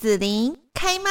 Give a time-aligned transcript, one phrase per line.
[0.00, 1.10] 子琳开麦。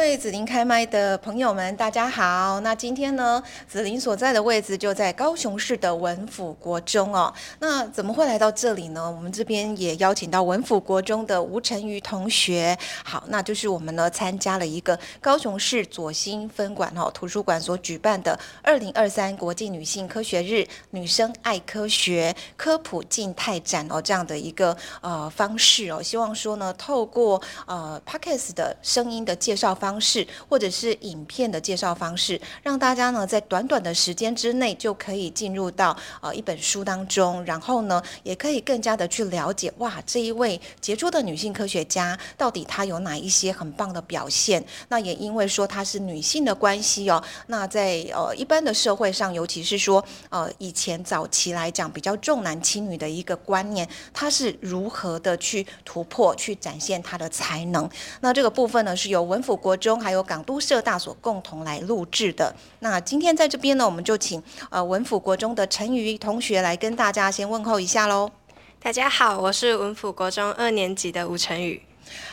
[0.00, 2.58] 位紫琳开麦的朋友们，大家好。
[2.60, 7.30] 那今天呢，紫琳所在的位置就在高雄市的文府国中哦。
[7.58, 9.10] 那怎么会来到这里呢？
[9.10, 12.76] 我们这边也邀请到文府国中的吴晨瑜同学。
[13.04, 26.02] 好，那就是我们呢参加了一个高雄市左心分馆哦图书馆所举办的二零二三国际女性科学日“女生爱科学”科普静态展哦这样的一个呃方式哦。
[26.02, 29.76] 希望说呢，透过呃 Podcast 的声音的介绍。
[29.80, 44.64] 方方式或者是影片的介绍方式，让大家呢在短短的时间之内就可以进入到呃一本书当中，然后呢也可以更加的去了解哇这一位杰出的女性科学家到底她有哪一些很棒的表现。
[44.90, 57.90] 那也因为说她是女性的关系哦，那在呃一般的社会上，尤其是说呃以前早期来讲比较重男轻女的一个观念，她是如何的去突破、去展现她的才能。
[58.20, 59.79] 那这个部分呢是由文辅国。
[59.80, 62.54] 国中还有港都社大所共同来录制的。
[62.80, 68.30] 那今天在这边呢，我们就请呃文府国中的陈瑜同学来跟大家先问候一下喽。
[68.78, 71.80] 大家好，我是文府国中二年级的吴晨宇。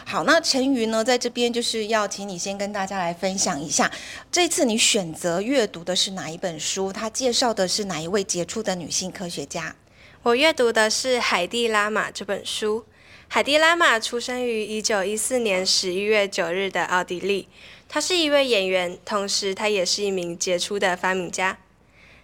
[0.05, 3.89] 好，那陈瑜呢，在这边就是要请你先跟大家来分享一下，
[4.29, 6.91] 这次你选择阅读的是哪一本书？
[6.91, 9.73] 它介绍的是哪一位杰出的女性科学家？
[10.21, 12.83] 我阅读的是海蒂拉玛这本书。
[13.29, 17.47] 海蒂拉玛出生于一九一四年十一月九日的奥地利，
[17.89, 21.59] 她是一位演员，同时她也是一名杰出的发明家。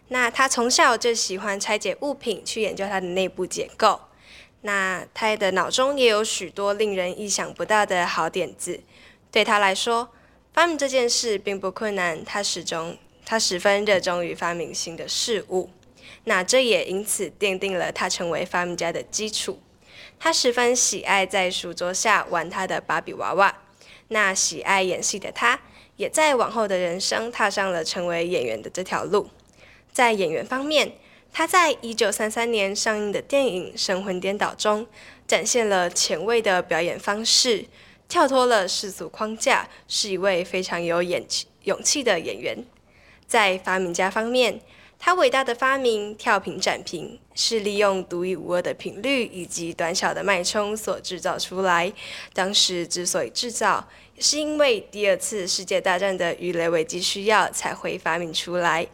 [0.08, 4.00] 那她从小就喜欢拆解物品，去研究它的内部结构。
[4.62, 8.80] 那她的脑中也有许多令人意想不到的好点子。
[9.30, 10.09] 对她来说，
[10.54, 15.70] 发明这件事并不困难，她始终她十分热衷于发明新的事物。
[16.24, 19.59] 那这也因此奠定了她成为发明家的基础。
[20.24, 23.54] 他十分喜爱在书桌下玩他的芭比娃娃。
[24.08, 25.60] 那喜爱演戏的他，
[25.98, 29.30] 也在往后的人生踏上了成为演员的这条路。
[29.92, 30.94] 在演员方面，
[31.34, 34.88] 他在一九三三年上映的电影《神魂颠倒》中，
[35.28, 37.66] 展现了前卫的表演方式，
[38.08, 41.26] 跳脱了世俗框架，是一位非常有演
[41.64, 42.66] 勇气的演员。
[43.28, 44.62] 在发明家方面，
[45.06, 51.91] 它伟大的发明跳频展频是利用独一无二的频率以及短小的脉冲所制造出来。
[52.31, 53.86] 当时之所以制造，
[54.18, 58.88] 是因为第二次世界大战的鱼雷危机需要才会发明出来。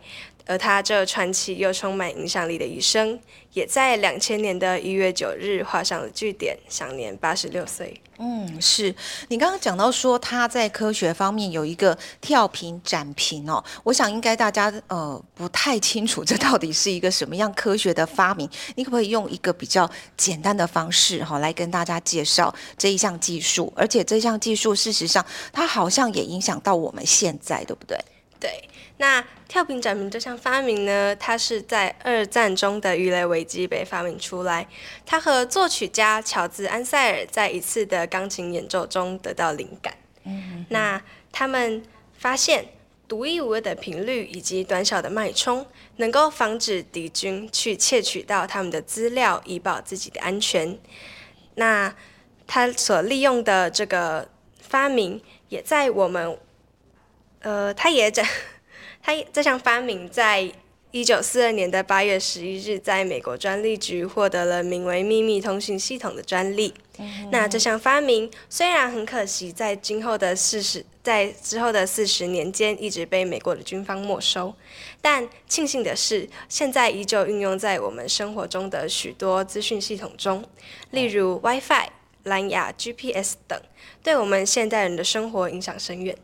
[0.46, 3.20] 而他这传奇又充满影响力的一生，
[3.54, 8.02] 也在两千年的一月九日画上了句点，享年八十六岁。
[8.22, 8.94] 嗯，是
[9.30, 23.72] 你刚刚讲到说他在科学方面有一个跳频展频哦，我想应该大家呃不太清楚这到底是一个什么样科学的发明，你可不可以用一个比较简单的方式哈、哦、来跟大家介绍这一项技术？
[23.74, 27.98] 而且这项技术事实上它好像也影响到我们现在，对不对？
[28.38, 28.70] 对。
[28.98, 34.68] 那跳频展频这项发明呢，它是在二战中的鱼雷危机被发明出来。
[35.08, 39.96] 它和作曲家乔治安塞尔在一次的钢琴演奏中得到灵感。
[40.26, 40.64] 嗯。
[40.70, 41.02] 那
[41.32, 41.84] 他们
[42.16, 42.64] 发现
[43.08, 45.66] 独一无二的频率以及短小的脉冲，
[45.96, 50.78] 能够防止敌军去窃取到他们的资料，以保自己的安全。
[51.56, 51.96] 那
[52.46, 54.30] 他所利用的这个
[54.62, 56.38] 发明，也在我们，
[57.40, 58.24] 呃，他也在。
[59.02, 60.52] 他这项发明在
[60.92, 66.74] 一九四二年的八月十一日，在美国专利局获得了名为“秘密通讯系统”的专利。
[66.98, 74.54] 嗯、那这项发明虽然很可惜，在今后的四十在之后的四十年间一直被美国的军方没收，
[75.00, 80.44] 但庆幸的是，现在依旧运用在我们生活中的许多资讯系统中，
[80.90, 81.88] 例如 WiFi、
[82.24, 83.62] 蓝牙、GPS 等，
[84.02, 86.18] 对我们现代人的生活影响深远。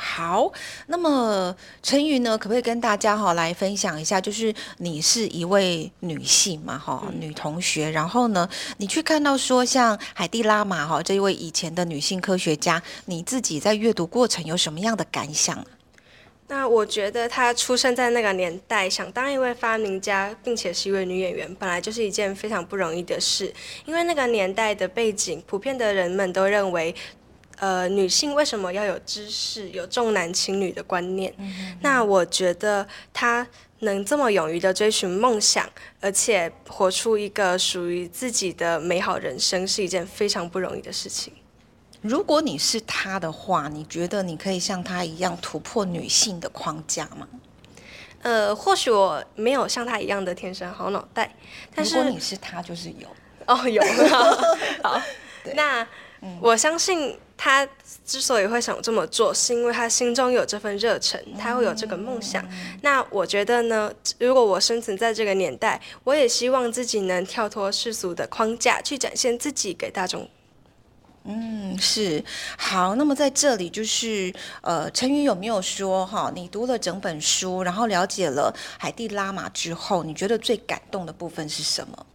[0.00, 0.52] 好，
[0.86, 4.20] 那么陈宇呢，可不可以跟大家哈来分享一下？
[4.20, 15.66] 就是你是一位女性嘛，哈，女同学，然后呢，你去看到说像海蒂拉玛哈这一位以前的女性科学家，你自己在阅读过程有什么样的感想？
[16.46, 23.52] 那我觉得她出生在那个年代，想当一位发明家，并且是一位女演员，本来就是一件非常不容易的事，
[23.84, 26.94] 因为那个年代的背景，普遍的人们都认为。
[27.60, 31.32] 呃，女性为什么要有知识、有重男轻女的观念？
[31.38, 33.46] 嗯嗯，那我觉得她
[33.80, 35.68] 能这么勇于的追寻梦想，
[36.00, 41.32] 而且活出一个属于自己的美好人生，是一件非常不容易的事情。
[42.00, 47.26] 如果你是她的话，你觉得你可以像她一样突破女性的框架吗？
[48.22, 51.34] 呃，或许我没有像她一样的天生好脑袋，
[51.74, 53.08] 但是如果你是她，就是有。
[53.46, 53.82] 哦，有。
[54.82, 55.00] 好，
[55.42, 55.86] 对那、
[56.20, 57.66] 嗯、我相信他
[58.04, 62.44] 之所以会想这么做，是因为他心中有这份热忱，他会有这个梦想。
[62.82, 70.28] 那我觉得呢，如果我生存在这个年代，我也希望自己能跳脱世俗的框架，去展现自己给大众。
[71.30, 72.24] 嗯，是
[72.56, 72.94] 好。
[72.94, 74.32] 那么在这里，就是
[74.62, 76.32] 呃，陈瑜有没有说哈？
[76.34, 82.06] 你读了整本书，然后了解了海蒂拉玛之后，你觉得最感动的部分是什么？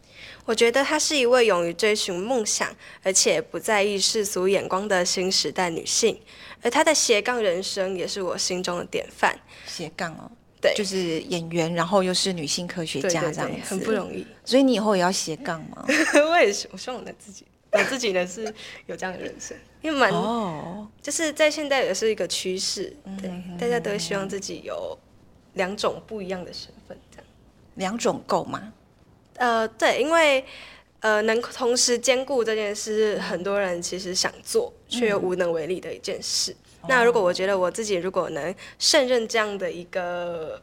[0.45, 2.69] 我觉得她是一位勇于追寻梦想，
[3.01, 6.19] 而且不在意世俗眼光的新时代女性。
[6.61, 9.37] 而她的斜杠人生也是我心中的典范。
[9.65, 10.31] 斜杠哦，
[10.61, 14.25] 对，就是演员，然后又是女性科学家，这样子，对对对，很不容易。
[14.45, 15.85] 所以你以后也要斜杠吗？
[16.29, 17.45] 我也是，我希望我能自己。
[17.75, 18.43] 我自己呢是
[18.85, 20.85] 有这样的人生，因为蛮，oh.
[21.01, 24.95] 就是在现在也是一个趋势，对，大家都希望自己有
[25.53, 27.25] 两种不一样的身份，这样。
[27.73, 28.71] 两种够吗？
[29.35, 30.43] 呃，对，因为
[30.99, 36.51] 呃，能同时兼顾这件事，很多人其实想做却又无能为力的一件事。
[36.81, 40.61] 嗯、那如果我觉得我自己如果能胜任这样的一个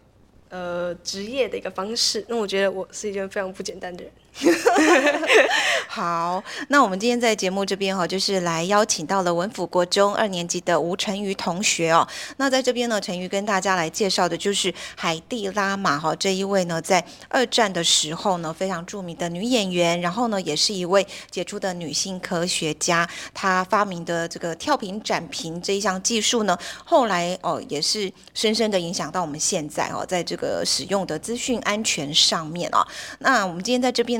[0.49, 4.12] 呃职业的一个方式，那我觉得我是一件非常不简单的人。
[5.88, 12.06] 好，那我们今天在节目这边哈，就是来邀请到了文府国中二年级的吴陈瑜同学哦。
[12.37, 23.09] 那在这边呢，陈瑜跟大家来介绍的就是海蒂拉玛哈这一位呢，在二战的时候呢非常著名的女演员，然后呢也是一位杰出的女性科学家。
[23.35, 32.87] 她发明的这个跳屏展屏这一项技术呢，后来哦也是深深的影响到我们现在哦，在这个使用的资讯安全上面哦。
[33.19, 34.19] 那我们今天在这边。